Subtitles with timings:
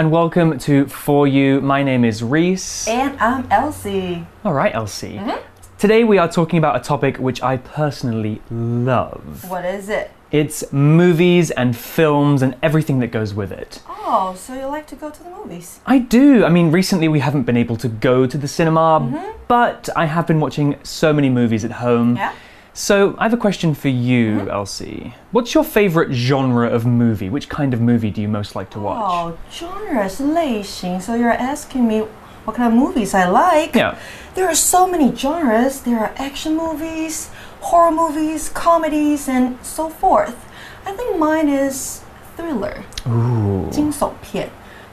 [0.00, 1.60] And welcome to For You.
[1.60, 2.88] My name is Reese.
[2.88, 4.26] And I'm Elsie.
[4.46, 5.16] All right, Elsie.
[5.18, 5.46] Mm-hmm.
[5.76, 9.44] Today we are talking about a topic which I personally love.
[9.50, 10.10] What is it?
[10.30, 13.82] It's movies and films and everything that goes with it.
[13.86, 15.80] Oh, so you like to go to the movies?
[15.84, 16.46] I do.
[16.46, 19.38] I mean, recently we haven't been able to go to the cinema, mm-hmm.
[19.48, 22.16] but I have been watching so many movies at home.
[22.16, 22.32] Yeah.
[22.80, 24.48] So I have a question for you, mm-hmm.
[24.48, 25.14] Elsie.
[25.32, 27.28] What's your favorite genre of movie?
[27.28, 29.02] Which kind of movie do you most like to oh, watch?
[29.04, 30.98] Oh, genres, 类型.
[30.98, 32.06] So you're asking me
[32.46, 33.76] what kind of movies I like.
[33.76, 33.98] Yeah.
[34.34, 35.82] There are so many genres.
[35.82, 37.28] There are action movies,
[37.60, 40.48] horror movies, comedies, and so forth.
[40.86, 42.00] I think mine is
[42.34, 42.84] thriller.
[43.06, 43.68] Ooh.
[43.70, 44.48] 惊悚片.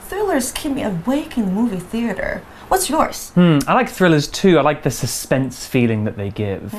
[0.10, 2.42] Thrillers keep me awake in the movie theater.
[2.68, 3.30] What's yours?
[3.32, 4.58] Hmm, I like thrillers too.
[4.58, 6.74] I like the suspense feeling that they give.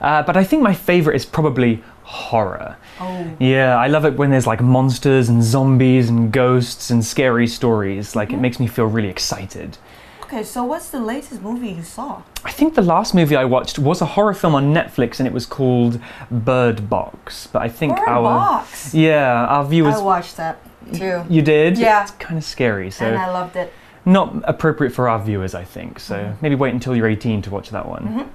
[0.00, 2.76] Uh, but I think my favorite is probably horror.
[3.00, 3.30] Oh.
[3.38, 8.14] Yeah, I love it when there's like monsters and zombies and ghosts and scary stories.
[8.16, 9.76] Like, it makes me feel really excited.
[10.22, 12.22] Okay, so what's the latest movie you saw?
[12.44, 15.32] I think the last movie I watched was a horror film on Netflix and it
[15.34, 17.46] was called Bird Box.
[17.46, 18.22] But I think Bird our.
[18.22, 18.94] Box.
[18.94, 19.96] Yeah, our viewers.
[19.96, 20.58] I watched that
[20.92, 21.24] too.
[21.28, 21.78] you did?
[21.78, 22.02] Yeah.
[22.02, 23.72] It's kind of scary, so and I loved it.
[24.04, 25.98] Not appropriate for our viewers, I think.
[26.00, 26.38] So Mm-hmm.
[26.42, 28.30] maybe wait until you're 18 to watch that one.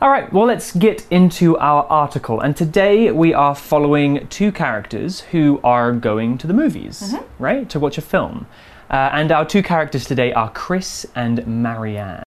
[0.00, 2.40] All right, well, let's get into our article.
[2.40, 7.42] And today we are following two characters who are going to the movies, Mm-hmm.
[7.42, 8.46] right, to watch a film.
[8.90, 12.24] Uh, and our two characters today are Chris and Marianne.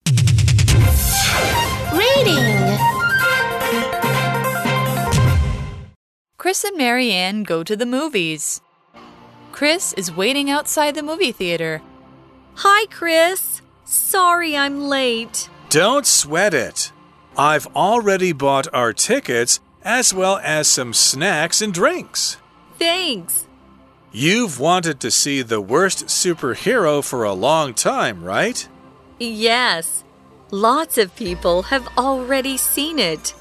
[1.93, 2.79] Reading.
[6.39, 8.61] Chris and Marianne go to the movies.
[9.53, 11.81] Chris is waiting outside the movie theater.
[12.57, 13.63] Hi, Chris.
[13.85, 15.49] Sorry I'm late.
[15.71, 16.93] Don't sweat it.
[17.37, 22.37] I've already bought our tickets as well as some snacks and drinks.
[22.79, 23.47] Thanks.
[24.13, 28.69] You've wanted to see the worst superhero for a long time, right?
[29.19, 30.05] Yes,
[30.53, 33.35] lots of people have already seen it.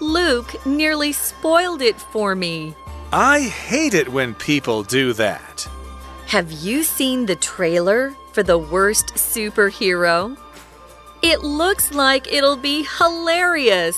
[0.00, 2.74] Luke nearly spoiled it for me.
[3.12, 5.68] I hate it when people do that.
[6.26, 10.36] Have you seen the trailer for the worst superhero?
[11.22, 13.96] It looks like it'll be hilarious.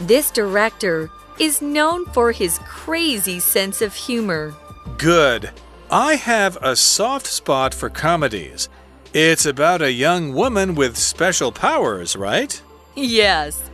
[0.00, 4.54] This director is known for his crazy sense of humor.
[4.96, 5.50] Good.
[5.90, 8.70] I have a soft spot for comedies.
[9.12, 12.62] It's about a young woman with special powers, right?
[12.96, 13.68] Yes,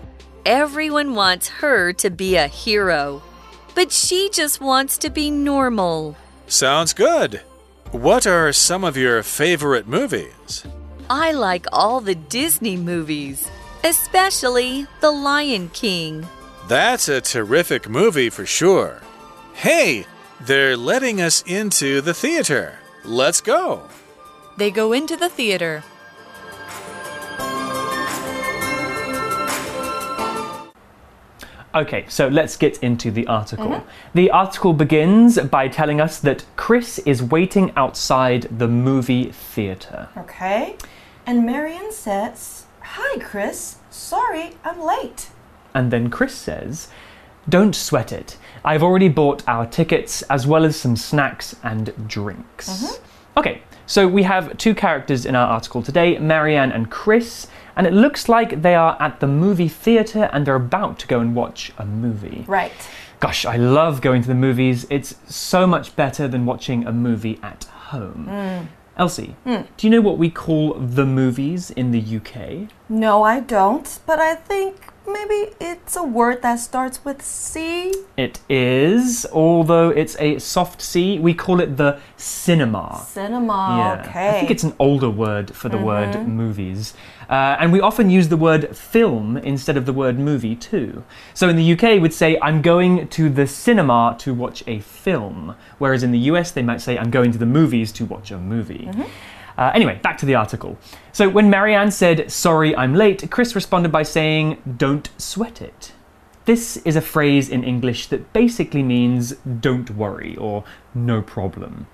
[0.44, 3.22] everyone wants her to be a hero,
[3.76, 6.16] but she just wants to be normal.
[6.48, 7.42] Sounds good.
[7.92, 10.64] What are some of your favorite movies?
[11.08, 13.48] I like all the Disney movies,
[13.84, 16.26] especially The Lion King.
[16.66, 19.02] That's a terrific movie for sure.
[19.54, 20.04] Hey,
[20.40, 22.80] they're letting us into the theater.
[23.04, 23.88] Let's go.
[24.58, 25.84] They go into the theater.
[31.76, 33.74] Okay, so let's get into the article.
[33.74, 33.84] Uh-huh.
[34.14, 40.08] The article begins by telling us that Chris is waiting outside the movie theater.
[40.16, 40.76] Okay.
[41.26, 43.76] And Marianne says, Hi, Chris.
[43.90, 45.28] Sorry, I'm late.
[45.74, 46.88] And then Chris says,
[47.46, 48.38] Don't sweat it.
[48.64, 52.70] I've already bought our tickets as well as some snacks and drinks.
[52.70, 53.38] Mm-hmm.
[53.38, 57.92] Okay, so we have two characters in our article today Marianne and Chris, and it
[57.92, 61.72] looks like they are at the movie theatre and they're about to go and watch
[61.78, 62.44] a movie.
[62.48, 62.72] Right.
[63.20, 64.86] Gosh, I love going to the movies.
[64.90, 68.26] It's so much better than watching a movie at home.
[68.26, 68.66] Hmm.
[68.98, 69.62] Elsie, hmm.
[69.76, 72.70] do you know what we call the movies in the UK?
[72.88, 77.92] No, I don't, but I think maybe it's a word that starts with C.
[78.16, 83.04] It is, although it's a soft C, we call it the cinema.
[83.08, 83.76] Cinema.
[83.78, 84.28] Yeah, Okay.
[84.28, 86.94] I think it's an older word for the word movies.
[87.28, 91.02] Uh, and we often use the word film instead of the word movie too.
[91.34, 95.56] So in the UK, we'd say, I'm going to the cinema to watch a film.
[95.78, 98.38] Whereas in the US, they might say, I'm going to the movies to watch a
[98.38, 98.88] movie.
[99.56, 100.78] Uh, anyway, back to the article.
[101.12, 105.92] So when Marianne said, Sorry, I'm late, Chris responded by saying, Don't sweat it.
[106.46, 110.62] This is a phrase in English that basically means don't worry or
[110.94, 111.88] no problem.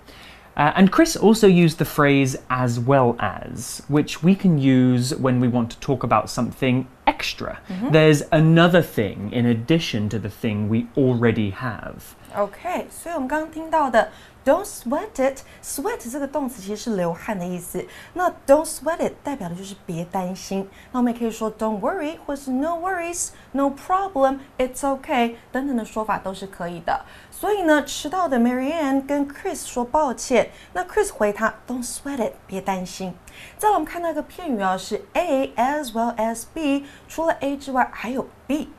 [0.54, 5.40] Uh, and Chris also used the phrase as well as, which we can use when
[5.40, 7.60] we want to talk about something extra.
[7.90, 12.14] There's another thing in addition to the thing we already have.
[12.37, 14.11] OK，所以我们刚刚听到的
[14.44, 15.38] Don't sweat it.
[15.62, 17.84] Sweat 这个动词其实是流汗的意思。
[18.14, 20.69] 那 Don't sweat it 代表的就是别担心。
[20.90, 27.05] 那我们也可以说 Don't worry，或是 No worries，No problem，It's OK 等等的说法都是可以的。
[27.31, 30.50] 所以呢，迟到的 Marianne 跟 Chris 说抱歉。
[30.73, 33.14] 那 Chris 回他 Don't sweat it，别担心。
[33.58, 38.70] 再我们看到一个片语啊，是 A as well as B，除了 A 之外还有 B。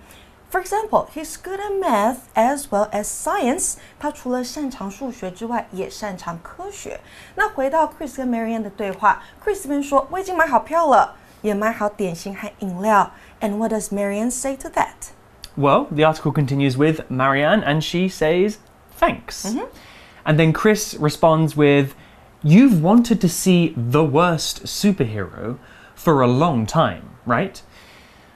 [0.53, 3.77] For example, he's good at math as well as science.
[3.97, 6.99] 他除了擅长数学之外，也擅长科学。
[7.33, 13.11] 那回到 Chris 跟 Marianne 的对话，Chris 这边说：“我已经买好票了，也买好点心和饮料。”
[13.41, 15.09] And what does Marianne say to that?
[15.57, 18.57] Well, the article continues with Marianne, and she says,
[18.99, 19.65] "Thanks." Mm -hmm.
[20.23, 21.95] And then Chris responds with,
[22.43, 25.57] "You've wanted to see the worst superhero
[25.95, 27.63] for a long time, right?"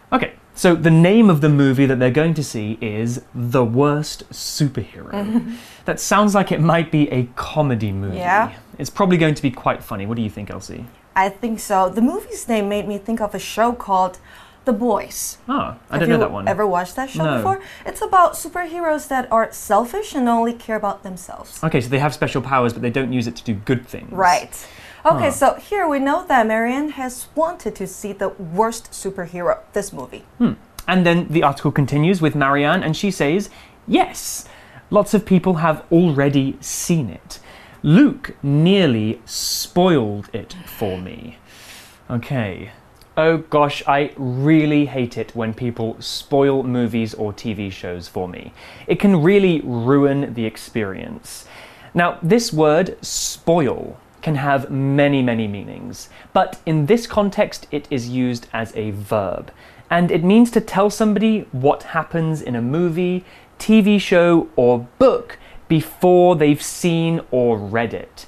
[0.10, 4.28] Okay so the name of the movie that they're going to see is The Worst
[4.32, 5.56] Superhero.
[5.86, 8.18] that sounds like it might be a comedy movie.
[8.18, 8.54] Yeah.
[8.80, 10.08] It's probably going to be quite funny.
[10.08, 10.88] What do you think, Elsie?
[11.16, 11.90] I think so.
[11.90, 14.18] The movie's name made me think of a show called
[14.66, 15.38] The Boys.
[15.48, 16.48] Oh, I you know that one.
[16.48, 17.38] Ever watched that show No.
[17.38, 17.62] before?
[17.86, 21.64] It's about superheroes that are selfish and only care about themselves.
[21.64, 24.12] Okay, so they have special powers, but they don't use it to do good things.
[24.12, 24.68] Right.
[25.08, 29.94] Okay, so here we know that Marianne has wanted to see the worst superhero, this
[29.94, 30.26] movie.
[30.38, 30.54] Hmm.
[30.86, 33.50] And then the article continues with Marianne, and she says,
[33.88, 34.50] Yes,
[34.90, 37.40] lots of people have already seen it.
[37.84, 41.38] Luke nearly spoiled it for me.
[42.10, 42.72] Okay.
[43.16, 48.52] Oh gosh, I really hate it when people spoil movies or TV shows for me.
[48.88, 51.46] It can really ruin the experience.
[51.94, 58.10] Now, this word, spoil, can have many, many meanings, but in this context, it is
[58.10, 59.54] used as a verb.
[59.90, 63.24] And it means to tell somebody what happens in a movie,
[63.58, 65.40] TV show, or book
[65.70, 68.26] before they've seen or read it.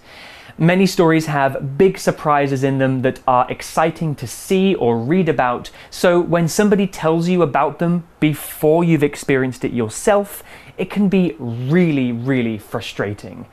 [0.58, 5.70] Many stories have big surprises in them that are exciting to see or read about,
[5.90, 10.44] so when somebody tells you about them before you've experienced it yourself,
[10.78, 13.48] it can be really, really frustrating.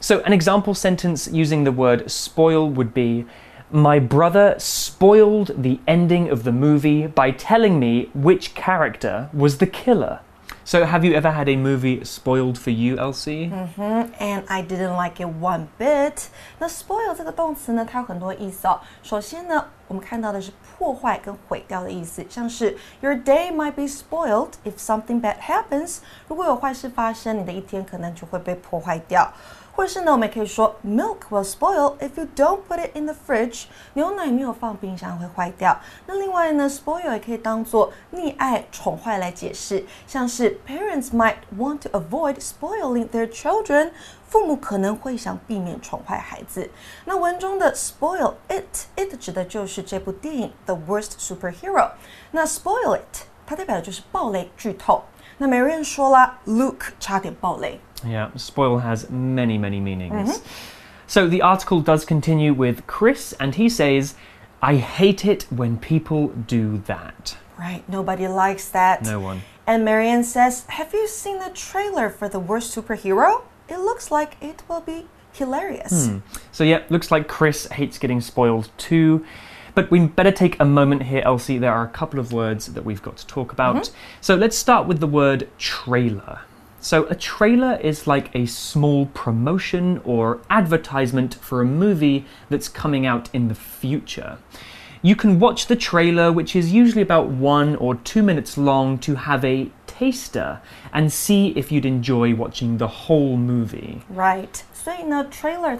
[0.00, 3.24] So, an example sentence using the word spoil would be
[3.70, 9.66] My brother spoiled the ending of the movie by telling me which character was the
[9.66, 10.20] killer.
[10.62, 13.50] So, have you ever had a movie spoiled for you, Elsie?
[13.50, 16.28] Mm-hmm, and I didn't like it one bit.
[16.58, 18.80] The spoil 这个动词呢，它有很多意思哦。
[19.02, 25.98] 首先呢，我们看到的是破坏跟毁掉的意思，像是 Your day might be spoiled if something bad happens。
[26.28, 29.32] 如果有坏事发生，你的一天可能就会被破坏掉。
[29.76, 33.64] 或者是呢，我们也可以说 milk will spoil if you don't put it in the fridge。
[33.92, 35.78] 牛奶没有放冰箱会坏掉。
[36.06, 43.90] 那另外呢，spoil 也可以当做溺爱、宠坏来解释，像是 parents might want to avoid spoiling their children。
[44.28, 46.68] 父母可能会想避免宠坏孩子。
[47.04, 51.90] 那文中的 spoil it，it 指的就是这部电影 The Worst Superhero。
[52.32, 55.04] 那 spoil it，它代表的就是暴雷、剧透。
[55.38, 57.78] 那 Marian 说啦，Luke 差点暴雷。
[58.06, 60.42] Yeah, spoil has many, many meanings.
[61.06, 64.14] So the article does continue with Chris, and he says,
[64.60, 67.36] I hate it when people do that.
[67.58, 69.04] Right, nobody likes that.
[69.04, 69.42] No one.
[69.66, 73.42] And Marianne says, Have you seen the trailer for the worst superhero?
[73.68, 76.08] It looks like it will be hilarious.
[76.08, 76.18] Hmm.
[76.52, 79.24] So, yeah, looks like Chris hates getting spoiled too.
[79.74, 81.58] But we better take a moment here, Elsie.
[81.58, 83.90] There are a couple of words that we've got to talk about.
[84.20, 86.40] So, let's start with the word trailer.
[86.86, 93.04] So a trailer is like a small promotion or advertisement for a movie that's coming
[93.04, 94.38] out in the future.
[95.02, 99.16] You can watch the trailer, which is usually about one or two minutes long, to
[99.16, 100.60] have a taster
[100.92, 104.02] and see if you'd enjoy watching the whole movie.
[104.08, 104.62] Right.
[104.72, 105.76] 所以呢，trailer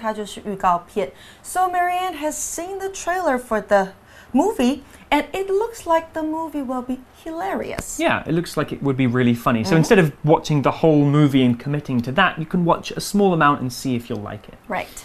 [1.41, 3.93] So Marianne has seen the trailer for the
[4.33, 7.99] movie, and it looks like the movie will be hilarious.
[7.99, 9.65] Yeah, it looks like it would be really funny.
[9.65, 13.01] So instead of watching the whole movie and committing to that, you can watch a
[13.01, 14.59] small amount and see if you'll like it.
[14.69, 15.05] Right.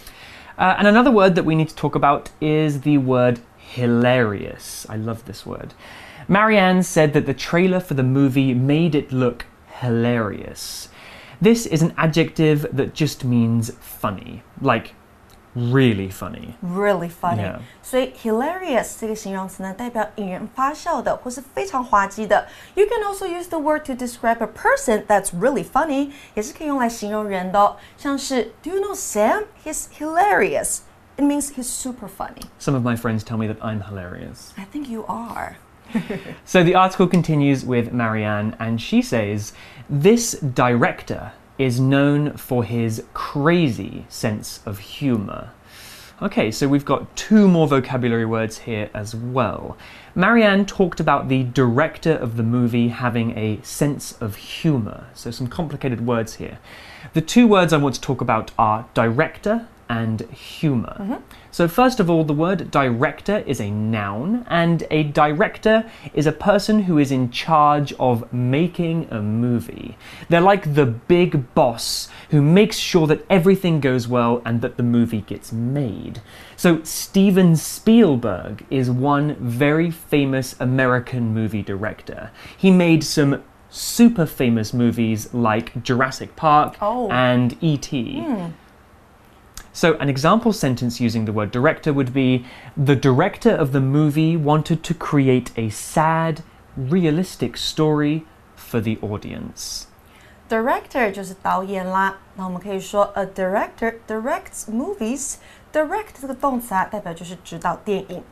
[0.58, 4.86] Uh, and another word that we need to talk about is the word hilarious.
[4.88, 5.74] I love this word.
[6.28, 9.46] Marianne said that the trailer for the movie made it look
[9.80, 10.88] hilarious.
[11.40, 14.94] This is an adjective that just means funny, like
[15.54, 16.54] really funny.
[16.62, 17.42] Really funny.
[17.42, 17.60] Yeah.
[17.82, 22.46] 所以 hilarious 这个形容词呢，代表引人发笑的，或是非常滑稽的。
[22.74, 27.76] You can also use the word to describe a person that's really funny，也是可以用来形容人的、哦。
[27.98, 29.44] 像是 Do you know Sam?
[29.64, 30.80] He's hilarious.
[31.16, 32.46] It means he's super funny.
[32.58, 34.52] Some of my friends tell me that I'm hilarious.
[34.56, 35.56] I think you are.
[36.46, 39.52] so the article continues with Marianne, and she says,
[39.90, 45.50] This director is known for his crazy sense of humor.
[46.22, 49.76] Okay, so we've got two more vocabulary words here as well.
[50.14, 55.06] Marianne talked about the director of the movie having a sense of humor.
[55.14, 56.58] So, some complicated words here.
[57.12, 60.96] The two words I want to talk about are director and humor.
[60.98, 61.14] Mm-hmm.
[61.50, 65.84] So, first of all, the word director is a noun, and a director
[66.14, 69.98] is a person who is in charge of making a movie.
[70.30, 74.82] They're like the big boss who makes sure that everything goes well and that the
[74.82, 76.22] movie gets made.
[76.56, 82.30] So, Steven Spielberg is one very famous American movie director.
[82.56, 87.10] He made some super famous movies like Jurassic Park Oh.
[87.10, 88.24] and E.T.
[89.74, 92.44] So, an example sentence using the word director would be
[92.76, 96.42] The director of the movie wanted to create a sad,
[96.76, 98.24] realistic story
[98.54, 99.84] for the audience.
[100.48, 105.36] Director 就是导演啦，那我们可以说 a director directs movies。
[105.72, 108.22] direct 这个动词啊，代表就是指导电影。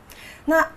[0.45, 0.67] 那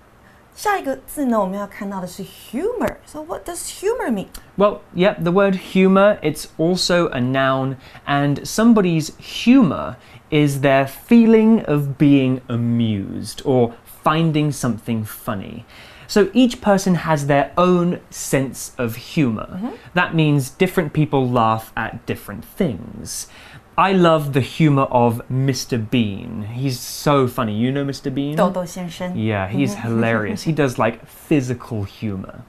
[0.54, 2.96] 下一个字呢，我们要看到的是 humor.
[3.06, 4.28] So what does humor mean?
[4.56, 9.96] Well, yep, the word humor, it's also a noun, and somebody's humor
[10.30, 13.72] is their feeling of being amused or
[14.04, 15.64] finding something funny.
[16.06, 19.48] So each person has their own sense of humor.
[19.54, 19.72] Mm -hmm.
[19.94, 23.26] That means different people laugh at different things.
[23.76, 25.78] I love the humor of Mr.
[25.90, 26.42] Bean.
[26.42, 27.56] He's so funny.
[27.56, 28.14] You know Mr.
[28.14, 28.36] Bean?
[29.16, 29.88] Yeah, he's mm-hmm.
[29.88, 30.42] hilarious.
[30.42, 32.42] He does like physical humor.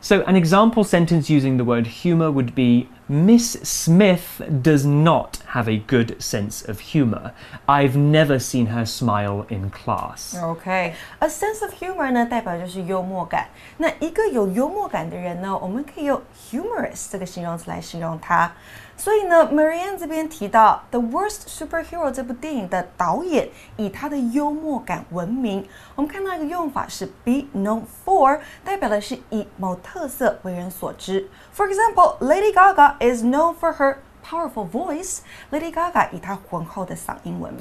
[0.00, 5.66] So, an example sentence using the word humor would be Miss Smith does not have
[5.66, 7.32] a good sense of humor.
[7.66, 10.36] I've never seen her smile in class.
[10.36, 13.48] Okay, a sense of humor 呢，代表就是幽默感。
[13.78, 18.52] 那一个有幽默感的人呢，我们可以用 humorous 这个形容词来形容他。
[18.98, 25.64] 所以呢，Marianne 这边提到《The Worst Superhero》这部电影的导演以他的幽默感闻名。
[25.94, 31.28] 我们看到一个用法是 be known for，代表的是以某特色为人所知。
[31.56, 36.10] For example, Lady Gaga is known for her powerful voice, Lady Gaga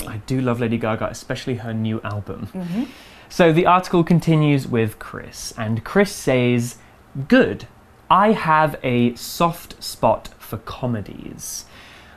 [0.08, 2.48] I do love Lady Gaga, especially her new album.
[2.54, 2.86] Mm -hmm.
[3.30, 6.78] So the article continues with Chris, and Chris says,
[7.28, 7.68] Good.
[8.10, 11.66] I have a soft spot for comedies.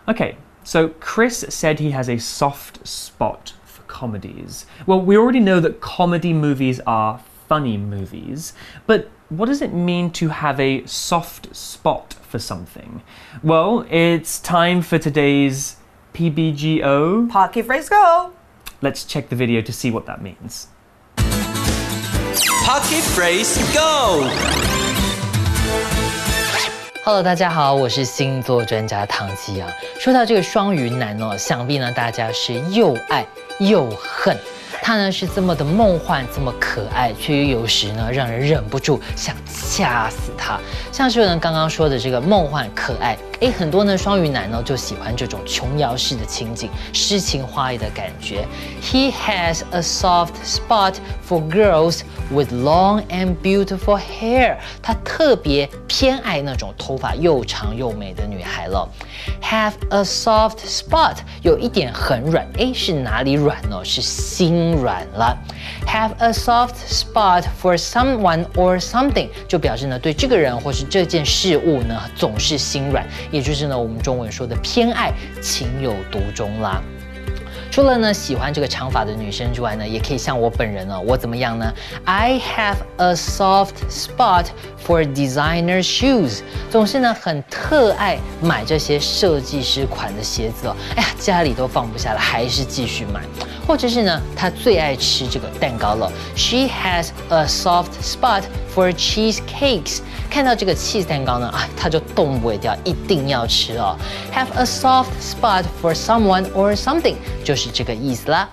[0.06, 4.66] Okay, so Chris said he has a soft spot for comedies.
[4.86, 7.18] Well, we already know that comedy movies are
[7.50, 8.52] funny movies.
[8.87, 13.02] But what does it mean to have a soft spot for something?
[13.42, 15.75] Well, it's time for today's
[16.14, 17.28] PBGO.
[17.28, 18.30] Pocket Phrase Go.
[18.80, 20.69] Let's check the video to see what that means.
[22.64, 24.30] Pocket Phrase Go!
[27.04, 29.69] Hello，大家好，我是星座专家唐奇阳。
[29.99, 33.26] 说到这个双鱼男哦，想必呢大家是又爱
[33.59, 34.38] 又恨。
[34.82, 40.58] 他呢是这么的梦幻，这么可爱，却又有时呢让人忍不住想掐死他。
[40.90, 48.47] 像是呢刚刚说的这个梦幻可爱，诶，很多呢双鱼男呢就喜欢这种琼瑶式的情景，诗情画意的感觉。
[48.82, 54.59] He has a soft spot for girls with long and beautiful hair。
[54.82, 58.87] 他特别偏爱那种头发又长又美的女孩了。
[59.42, 63.82] Have a soft spot，有一点很软，诶，是哪里软呢？
[63.82, 65.35] 是心软了。
[65.87, 76.82] Have a soft spot for someone or something，就表示呢对这个人或是这件事物呢总是心软，也就是呢我们中文说的偏爱，情有独钟啦。
[77.70, 81.72] 除了呢喜欢这个长发的女生之外呢，也可以像我本人呢，我怎么样呢
[82.04, 84.46] ？I have a soft spot
[84.84, 90.76] for designer shoes，总是呢很特爱买这些设计师款的鞋子哦。
[90.96, 93.20] 哎呀，家里都放不下了，还是继续买。
[93.68, 96.10] 或者是呢，她最爱吃这个蛋糕了。
[96.34, 98.42] She has a soft spot
[98.80, 100.00] for cheesecakes。
[100.30, 103.94] 看到这个 cheese 蛋糕呢，啊，他就动不掉，一定要吃哦。
[104.32, 108.49] Have a soft spot for someone or something，就是这个意思啦。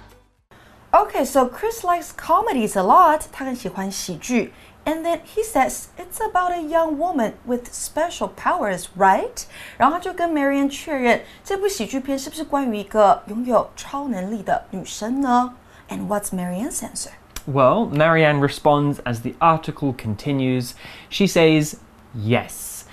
[0.92, 3.22] Okay, so Chris likes comedies a lot.
[3.32, 4.54] 他很喜欢喜剧。
[4.84, 9.44] And then he says it's about a young woman with special powers, right?
[9.78, 15.54] 然后他就跟 Marian 确认这部喜剧片是不是关于一个拥有超能力的女生呢
[15.90, 17.12] ？And what's Marian's answer?
[17.48, 20.76] Well, Marianne responds as the article continues.
[21.08, 21.80] She says,
[22.14, 22.86] Yes.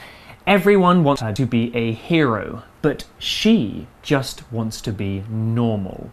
[0.47, 6.13] Everyone wants her to be a hero, but she just wants to be normal.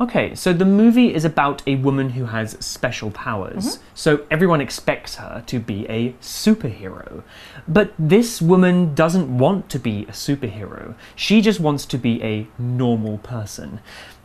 [0.00, 3.64] Okay, so the movie is about a woman who has special powers.
[3.64, 3.84] Mm-hmm.
[3.94, 7.24] So everyone expects her to be a superhero.
[7.66, 10.94] But this woman doesn't want to be a superhero.
[11.16, 13.80] She just wants to be a normal person.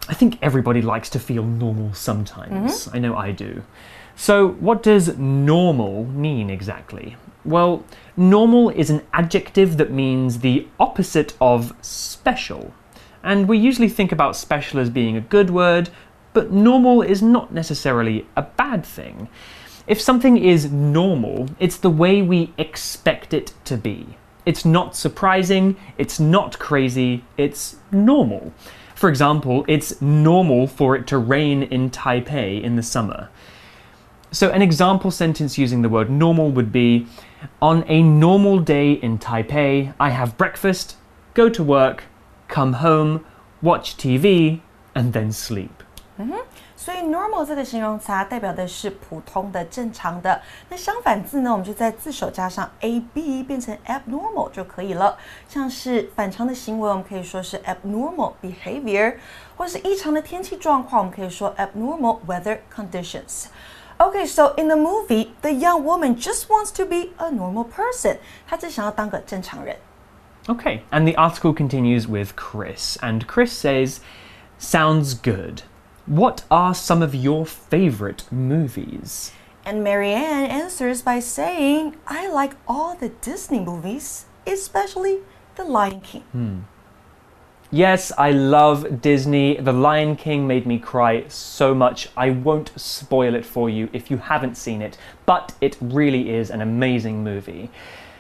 [0.08, 2.86] I think everybody likes to feel normal sometimes.
[2.86, 2.96] Mm-hmm.
[2.96, 3.64] I know I do.
[4.16, 7.16] So, what does normal mean exactly?
[7.46, 7.84] Well,
[8.16, 12.74] normal is an adjective that means the opposite of special.
[13.24, 15.90] And we usually think about special as being a good word,
[16.34, 19.30] but normal is not necessarily a bad thing.
[19.88, 24.18] If something is normal, it's the way we expect it to be.
[24.46, 28.54] It's not surprising, it's not crazy, it's normal.
[29.04, 33.28] For example, it's normal for it to rain in Taipei in the summer.
[34.32, 37.08] So, an example sentence using the word normal would be
[37.62, 40.96] On a normal day in Taipei, I have breakfast,
[41.34, 42.06] go to work,
[42.48, 43.26] come home,
[43.62, 44.62] watch TV,
[44.96, 45.84] and then sleep.
[46.18, 46.40] Mm-hmm.
[46.76, 50.42] 所以 normal 这个形容词啊，代表的是普通的、正常的。
[50.70, 55.18] 那相反字呢，我们就在字首加上 a b，变成 abnormal 就可以了。
[55.48, 59.16] 像是反常的行为，我们可以说是 abnormal behavior，
[59.56, 63.46] 或是异常的天气状况，我们可以说 abnormal weather conditions。
[63.98, 68.18] Okay, so in the movie, the young woman just wants to be a normal person.
[68.48, 69.78] 她只想要当个正常人。
[70.48, 74.00] Okay, and the article continues with Chris, and Chris says,
[74.60, 75.62] Sounds good.
[76.06, 79.32] What are some of your favourite movies?
[79.64, 85.20] And Marianne answers by saying, I like all the Disney movies, especially
[85.56, 86.24] The Lion King.
[86.34, 86.60] Hmm.
[87.72, 89.56] Yes, I love Disney.
[89.56, 92.10] The Lion King made me cry so much.
[92.18, 96.52] I won't spoil it for you if you haven't seen it, but it really is
[96.52, 97.72] an amazing movie.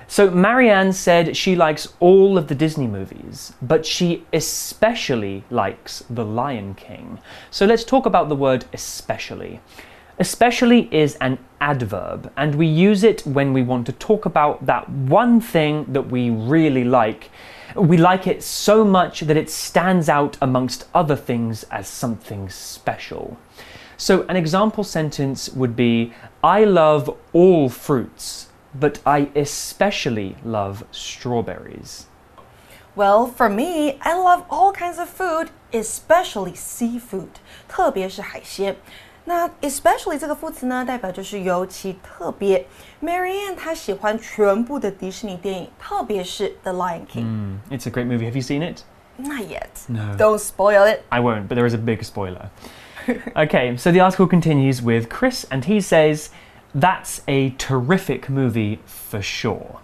[0.08, 6.26] So, Marianne said she likes all of the Disney movies, but she especially likes The
[6.26, 7.20] Lion King.
[7.50, 9.60] So, let's talk about the word especially.
[10.20, 14.88] Especially is an adverb, and we use it when we want to talk about that
[14.88, 17.32] one thing that we really like.
[17.76, 23.38] We like it so much that it stands out amongst other things as something special.
[23.98, 26.14] So, an example sentence would be
[26.44, 32.06] I love all fruits, but I especially love strawberries.
[32.96, 37.02] Well, for me, I love all kinds of food, especially seafood.
[37.04, 37.28] seafood，
[37.68, 38.76] 特别是海鲜。
[39.26, 42.68] 那 especially 这个副词呢，代表就是尤其特别。
[43.02, 47.24] Marianne 她喜欢全部的迪士尼电影，特别是《The Lion King》。
[47.24, 48.30] Mm, it's a great movie.
[48.30, 48.82] Have you seen it?
[49.18, 49.70] Not yet.
[49.88, 50.16] No.
[50.18, 51.04] Don't spoil it.
[51.10, 52.50] I won't, but there is a big spoiler.
[53.36, 56.30] okay, so the article continues with Chris, and he says.
[56.76, 59.80] That's a terrific movie for sure.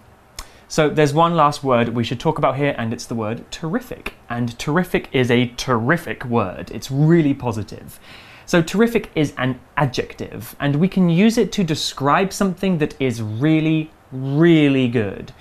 [0.68, 4.14] So there's one last word we should talk about here, and it's the word terrific.
[4.30, 8.00] And terrific is a terrific word, it's really positive.
[8.46, 13.22] So terrific is an adjective, and we can use it to describe something that is
[13.22, 15.32] really, really good.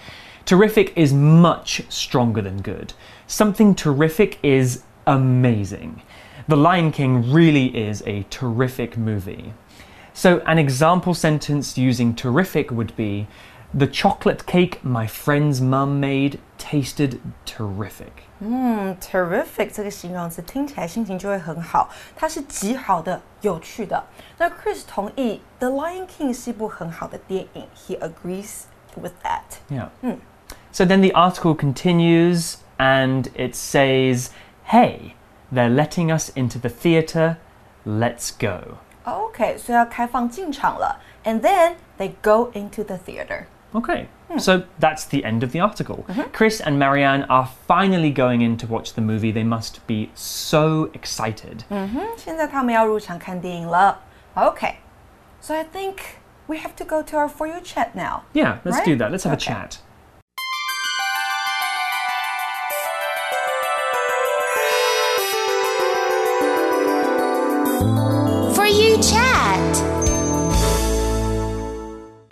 [0.44, 2.92] Terrific is much stronger than good.
[3.26, 6.02] Something terrific is amazing.
[6.46, 9.54] The Lion King really is a terrific movie.
[10.18, 13.28] So, an example sentence using terrific would be
[13.72, 18.24] The chocolate cake my friend's mum made tasted terrific.
[18.40, 24.02] Hmm, 嗯，terrific 这个形容词听起来心情就会很好，它是极好的、有趣的。
[24.38, 27.66] 那 Chris 同意，《The Lion King》是一部很好的电影。
[27.76, 28.62] He agrees
[28.96, 29.58] with that.
[29.70, 29.90] Yeah.
[30.00, 30.18] 嗯。
[30.72, 34.30] So then the article continues and it says,
[34.68, 35.12] "Hey,
[35.52, 37.36] they're letting us into the theater.
[37.86, 38.78] Let's go."
[39.08, 39.72] Okay, so
[41.24, 43.48] And then they go into the theater.
[43.74, 44.08] Okay.
[44.28, 44.38] Hmm.
[44.38, 46.04] So that's the end of the article.
[46.08, 46.32] Mm -hmm.
[46.32, 49.32] Chris and Marianne are finally going in to watch the movie.
[49.32, 51.64] They must be so excited.
[51.68, 52.06] Mm -hmm.
[52.16, 53.98] 现在他们要入场看电影了.
[54.34, 54.74] Okay.
[55.40, 55.96] So I think
[56.46, 58.22] we have to go to our For You chat now.
[58.32, 58.84] Yeah, let's right?
[58.84, 59.12] do that.
[59.12, 59.52] Let's have okay.
[59.52, 59.78] a chat.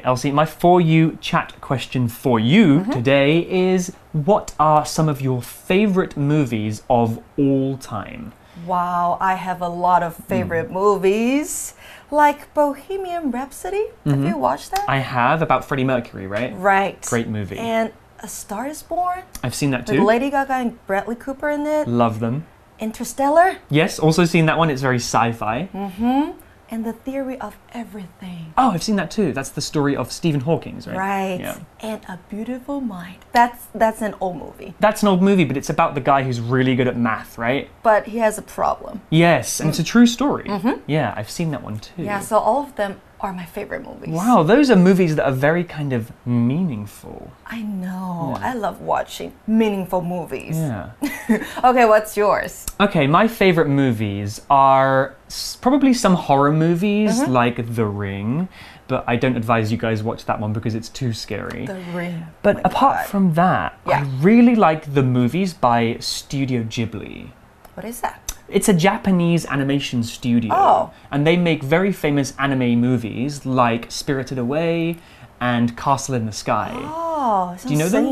[0.07, 2.92] Elsie, my for you chat question for you mm-hmm.
[2.92, 8.33] today is what are some of your favorite movies of all time?
[8.64, 10.23] Wow, I have a lot of hmm.
[10.23, 11.75] favorite movies,
[12.12, 13.87] like Bohemian Rhapsody.
[14.05, 14.29] Have mm-hmm.
[14.29, 14.85] you watched that?
[14.88, 16.55] I have about Freddie Mercury, right?
[16.55, 17.03] right.
[17.03, 17.59] Great movie.
[17.59, 20.05] And A Star Is Born I've seen that with too.
[20.05, 21.88] Lady Gaga and Bradley Cooper in it.
[21.88, 22.47] Love them.
[22.79, 23.59] Interstellar.
[23.71, 24.71] Yes, also seen that one.
[24.71, 25.69] It's very sci fi.
[25.75, 26.46] Mm-hmm.
[26.71, 28.53] And the theory of everything.
[28.59, 29.33] Oh, I've seen that too.
[29.33, 30.97] That's the story of Stephen Hawking's, right?
[30.97, 31.41] Right.
[31.41, 31.59] Yeah.
[31.81, 33.25] And a beautiful mind.
[33.33, 34.75] That's that's an old movie.
[34.81, 37.69] That's an old movie, but it's about the guy who's really good at math, right?
[37.83, 39.03] But he has a problem.
[39.11, 40.45] Yes, and it's a true story.
[40.45, 40.81] Mm-hmm.
[40.87, 42.03] Yeah, I've seen that one too.
[42.03, 44.11] Yeah, so all of them are my favorite movies.
[44.11, 47.31] Wow, those are movies that are very kind of meaningful.
[47.47, 48.37] I know.
[48.41, 50.57] I love watching meaningful movies.
[50.57, 50.91] Yeah.
[51.65, 52.67] Okay, what's yours?
[52.81, 55.17] Okay, my favorite movies are
[55.61, 57.33] probably some horror movies Mm-hmm.
[57.33, 58.49] like The Ring,
[58.87, 61.67] but I don't advise you guys watch that one because it's too scary.
[61.67, 62.27] The Ring.
[62.43, 63.07] but Oh apart God.
[63.07, 64.01] from that, Yeah.
[64.01, 67.31] I really like the movies by Studio Ghibli.
[67.75, 68.26] What is that?
[68.49, 70.53] It's a Japanese animation studio.
[70.55, 70.93] Oh.
[71.11, 74.99] And they make very famous anime movies like Spirited Away
[75.41, 76.73] and Castle in the Sky.
[76.75, 78.03] Oh, do you know that?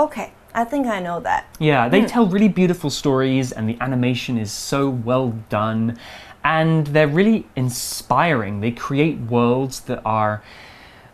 [0.00, 0.32] Okay.
[0.54, 1.54] I think I know that.
[1.58, 2.08] Yeah, they mm.
[2.08, 5.98] tell really beautiful stories, and the animation is so well done.
[6.44, 8.60] And they're really inspiring.
[8.60, 10.42] They create worlds that are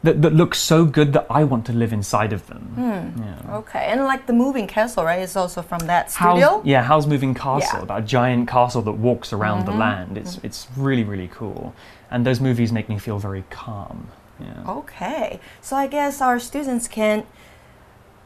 [0.02, 2.62] that, that look so good that I want to live inside of them.
[2.74, 3.22] Hmm.
[3.22, 3.56] Yeah.
[3.58, 5.20] Okay, and like the moving castle, right?
[5.20, 6.60] Is also from that studio.
[6.64, 7.78] yeah, Howl's Moving Castle, Yeah.
[7.78, 7.86] Mm-hmm.
[7.86, 9.80] that giant castle that walks around the mm-hmm.
[9.80, 10.18] land.
[10.18, 10.46] It's mm-hmm.
[10.46, 11.74] it's really really cool,
[12.10, 14.08] and those movies make me feel very calm.
[14.40, 14.64] Yeah.
[14.66, 17.24] Okay, so I guess our students can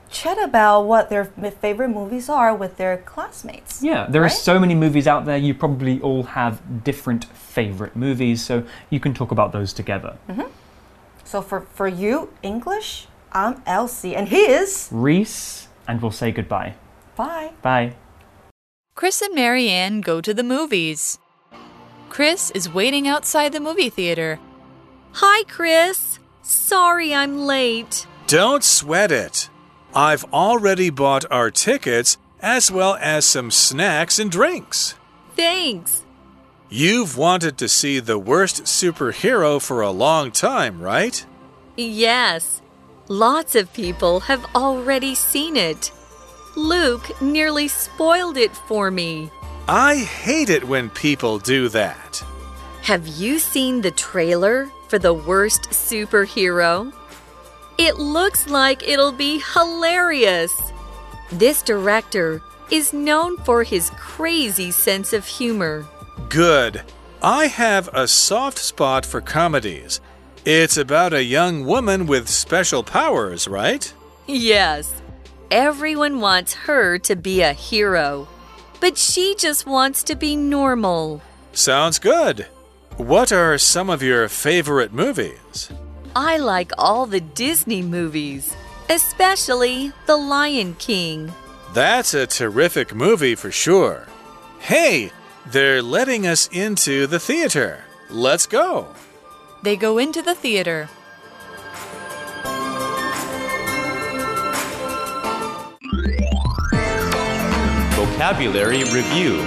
[0.09, 3.83] chat about what their favorite movies are with their classmates.
[3.83, 5.37] Yeah, there are so many movies out there.
[5.37, 10.17] You probably all have different favorite movies, so you can talk about those together.
[10.29, 10.49] Mm-hmm.
[11.27, 14.89] So for for you, English, I'm Elsie, and he is.
[14.93, 16.75] Reese, and we'll say goodbye.
[17.17, 17.53] Bye.
[17.63, 17.97] Bye.
[18.95, 21.19] Chris and Marianne go to the movies.
[22.09, 24.39] Chris is waiting outside the movie theater.
[25.15, 26.21] Hi, Chris.
[26.43, 28.07] Sorry I'm late.
[28.29, 29.51] Don't sweat it.
[29.95, 34.95] I've already bought our tickets as well as some snacks and drinks.
[35.35, 36.06] Thanks.
[36.69, 41.25] You've wanted to see the worst superhero for a long time, right?
[41.77, 42.61] Yes,
[43.07, 45.93] lots of people have already seen it.
[46.57, 49.31] Luke nearly spoiled it for me.
[49.69, 52.25] I hate it when people do that.
[52.83, 56.93] Have you seen the trailer for the worst superhero?
[57.79, 60.73] It looks like it'll be hilarious.
[61.31, 65.87] This director is known for his crazy sense of humor.
[66.29, 66.83] Good.
[67.23, 70.01] I have a soft spot for comedies.
[70.45, 73.93] It's about a young woman with special powers, right?
[74.27, 75.03] Yes,
[75.51, 78.29] everyone wants her to be a hero,
[78.81, 81.23] but she just wants to be normal.
[81.53, 82.47] Sounds good.
[82.97, 85.71] What are some of your favorite movies?
[86.15, 88.55] I like all the Disney movies,
[88.89, 91.33] especially The Lion King.
[91.75, 94.07] That's a terrific movie for sure.
[94.61, 95.13] Hey,
[95.51, 97.85] they're letting us into the theater.
[98.11, 98.89] Let's go.
[99.63, 100.89] They go into the theater.
[107.97, 109.45] Vocabulary Review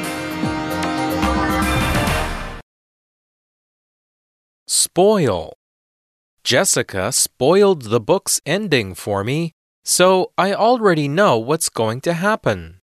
[4.68, 5.54] Spoil.
[6.44, 12.82] Jessica spoiled the book's ending for me, so I already know what's going to happen.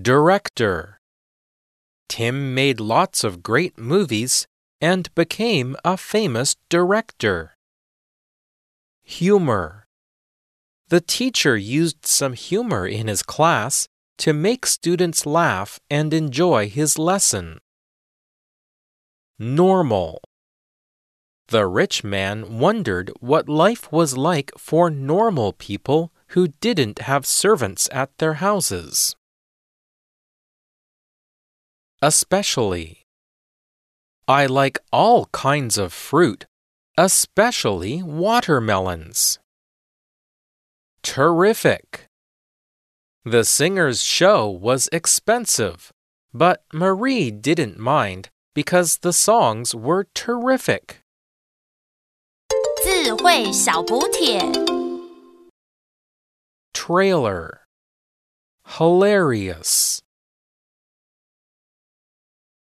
[0.00, 1.01] Director.
[2.12, 4.46] Tim made lots of great movies
[4.82, 7.56] and became a famous director.
[9.02, 9.86] Humor.
[10.88, 16.98] The teacher used some humor in his class to make students laugh and enjoy his
[16.98, 17.60] lesson.
[19.38, 20.20] Normal.
[21.48, 27.88] The rich man wondered what life was like for normal people who didn't have servants
[27.90, 29.16] at their houses
[32.02, 33.04] especially.
[34.26, 36.46] I like all kinds of fruit,
[36.98, 39.38] especially watermelons.
[41.02, 42.06] Terrific!
[43.24, 45.92] The singer's show was expensive,
[46.34, 51.02] but Marie didn't mind because the songs were terrific.
[56.74, 57.60] Trailer
[58.66, 60.01] Hilarious